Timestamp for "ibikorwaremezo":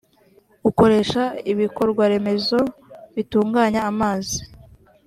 1.51-2.59